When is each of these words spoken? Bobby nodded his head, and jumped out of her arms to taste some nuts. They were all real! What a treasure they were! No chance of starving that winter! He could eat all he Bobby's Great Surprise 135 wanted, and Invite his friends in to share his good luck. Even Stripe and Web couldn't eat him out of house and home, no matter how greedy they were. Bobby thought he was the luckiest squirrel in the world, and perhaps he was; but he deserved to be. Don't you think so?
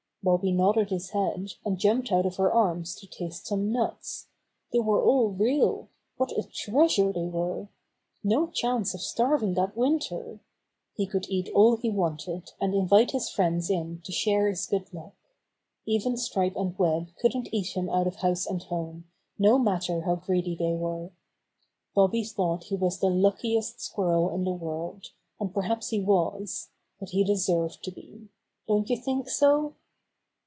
Bobby 0.23 0.51
nodded 0.51 0.91
his 0.91 1.09
head, 1.09 1.53
and 1.65 1.79
jumped 1.79 2.11
out 2.11 2.27
of 2.27 2.35
her 2.35 2.53
arms 2.53 2.93
to 2.93 3.07
taste 3.07 3.47
some 3.47 3.71
nuts. 3.71 4.27
They 4.71 4.77
were 4.77 5.01
all 5.03 5.29
real! 5.29 5.89
What 6.17 6.31
a 6.33 6.43
treasure 6.43 7.11
they 7.11 7.25
were! 7.25 7.69
No 8.23 8.45
chance 8.45 8.93
of 8.93 9.01
starving 9.01 9.55
that 9.55 9.75
winter! 9.75 10.39
He 10.95 11.07
could 11.07 11.25
eat 11.27 11.49
all 11.55 11.75
he 11.75 11.89
Bobby's 11.89 12.21
Great 12.21 12.21
Surprise 12.49 12.55
135 12.59 12.59
wanted, 12.61 12.61
and 12.61 12.75
Invite 13.07 13.11
his 13.13 13.29
friends 13.31 13.69
in 13.71 14.01
to 14.03 14.11
share 14.11 14.47
his 14.47 14.67
good 14.67 14.93
luck. 14.93 15.15
Even 15.87 16.15
Stripe 16.15 16.55
and 16.55 16.77
Web 16.77 17.07
couldn't 17.19 17.49
eat 17.51 17.75
him 17.75 17.89
out 17.89 18.05
of 18.05 18.17
house 18.17 18.45
and 18.45 18.61
home, 18.61 19.05
no 19.39 19.57
matter 19.57 20.01
how 20.01 20.13
greedy 20.17 20.55
they 20.55 20.73
were. 20.75 21.09
Bobby 21.95 22.23
thought 22.23 22.65
he 22.65 22.75
was 22.75 22.99
the 22.99 23.09
luckiest 23.09 23.81
squirrel 23.81 24.29
in 24.29 24.43
the 24.43 24.51
world, 24.53 25.13
and 25.39 25.51
perhaps 25.51 25.89
he 25.89 25.99
was; 25.99 26.69
but 26.99 27.09
he 27.09 27.23
deserved 27.23 27.83
to 27.83 27.89
be. 27.91 28.27
Don't 28.67 28.87
you 28.87 28.97
think 28.97 29.27
so? 29.27 29.73